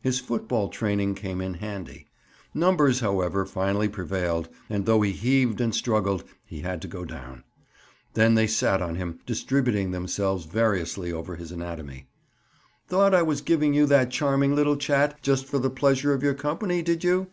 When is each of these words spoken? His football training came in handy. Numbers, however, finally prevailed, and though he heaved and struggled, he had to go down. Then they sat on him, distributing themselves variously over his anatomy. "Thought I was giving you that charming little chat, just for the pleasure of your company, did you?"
His 0.00 0.18
football 0.18 0.70
training 0.70 1.14
came 1.14 1.40
in 1.40 1.54
handy. 1.54 2.08
Numbers, 2.52 2.98
however, 2.98 3.46
finally 3.46 3.86
prevailed, 3.88 4.48
and 4.68 4.86
though 4.86 5.02
he 5.02 5.12
heaved 5.12 5.60
and 5.60 5.72
struggled, 5.72 6.24
he 6.44 6.62
had 6.62 6.82
to 6.82 6.88
go 6.88 7.04
down. 7.04 7.44
Then 8.14 8.34
they 8.34 8.48
sat 8.48 8.82
on 8.82 8.96
him, 8.96 9.20
distributing 9.24 9.92
themselves 9.92 10.46
variously 10.46 11.12
over 11.12 11.36
his 11.36 11.52
anatomy. 11.52 12.08
"Thought 12.88 13.14
I 13.14 13.22
was 13.22 13.40
giving 13.40 13.72
you 13.72 13.86
that 13.86 14.10
charming 14.10 14.56
little 14.56 14.76
chat, 14.76 15.16
just 15.22 15.46
for 15.46 15.60
the 15.60 15.70
pleasure 15.70 16.12
of 16.12 16.24
your 16.24 16.34
company, 16.34 16.82
did 16.82 17.04
you?" 17.04 17.28